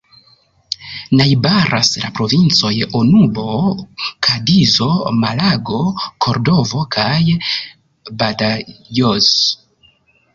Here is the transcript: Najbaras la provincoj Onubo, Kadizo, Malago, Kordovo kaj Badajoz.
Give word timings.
Najbaras 1.17 1.89
la 2.05 2.07
provincoj 2.19 2.71
Onubo, 2.99 3.43
Kadizo, 4.27 4.87
Malago, 5.17 5.81
Kordovo 6.27 6.81
kaj 6.97 7.19
Badajoz. 8.23 9.29